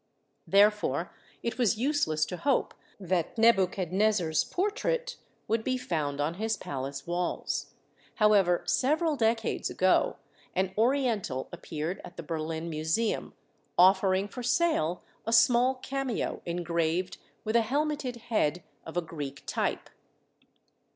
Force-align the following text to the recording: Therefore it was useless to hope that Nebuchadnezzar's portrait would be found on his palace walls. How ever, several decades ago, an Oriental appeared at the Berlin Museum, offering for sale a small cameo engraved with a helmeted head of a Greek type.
Therefore 0.47 1.13
it 1.43 1.59
was 1.59 1.77
useless 1.77 2.25
to 2.25 2.37
hope 2.37 2.73
that 2.99 3.37
Nebuchadnezzar's 3.37 4.43
portrait 4.43 5.17
would 5.47 5.63
be 5.63 5.77
found 5.77 6.19
on 6.19 6.33
his 6.41 6.57
palace 6.57 7.05
walls. 7.05 7.75
How 8.15 8.33
ever, 8.33 8.63
several 8.65 9.15
decades 9.15 9.69
ago, 9.69 10.15
an 10.55 10.73
Oriental 10.75 11.49
appeared 11.51 12.01
at 12.03 12.17
the 12.17 12.23
Berlin 12.23 12.67
Museum, 12.67 13.35
offering 13.77 14.27
for 14.27 14.41
sale 14.41 15.03
a 15.27 15.31
small 15.31 15.75
cameo 15.75 16.41
engraved 16.47 17.19
with 17.43 17.55
a 17.55 17.61
helmeted 17.61 18.15
head 18.15 18.63
of 18.83 18.97
a 18.97 19.03
Greek 19.03 19.43
type. 19.45 19.87